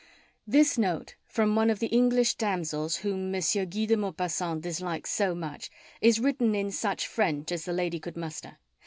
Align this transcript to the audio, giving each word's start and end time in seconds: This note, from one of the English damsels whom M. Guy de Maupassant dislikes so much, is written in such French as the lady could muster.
This 0.47 0.79
note, 0.79 1.15
from 1.27 1.55
one 1.55 1.69
of 1.69 1.77
the 1.77 1.85
English 1.93 2.33
damsels 2.33 2.95
whom 3.05 3.35
M. 3.35 3.39
Guy 3.39 3.65
de 3.85 3.95
Maupassant 3.95 4.59
dislikes 4.61 5.11
so 5.11 5.35
much, 5.35 5.69
is 6.01 6.19
written 6.19 6.55
in 6.55 6.71
such 6.71 7.05
French 7.05 7.51
as 7.51 7.65
the 7.65 7.73
lady 7.73 7.99
could 7.99 8.17
muster. 8.17 8.57